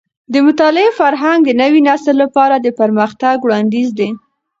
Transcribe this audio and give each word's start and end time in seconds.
د 0.33 0.35
مطالعې 0.47 0.89
فرهنګ 0.99 1.39
د 1.45 1.51
نوي 1.61 1.81
نسل 1.87 2.15
لپاره 2.23 2.55
د 2.59 2.67
پرمختګ 2.79 3.35
وړاندیز 3.41 3.89
دی. 3.99 4.09